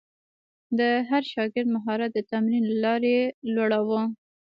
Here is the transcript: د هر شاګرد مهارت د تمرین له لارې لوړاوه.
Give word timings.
د 0.79 0.81
هر 1.09 1.23
شاګرد 1.33 1.67
مهارت 1.75 2.09
د 2.13 2.19
تمرین 2.31 2.63
له 2.71 2.77
لارې 2.85 3.17
لوړاوه. 3.53 4.01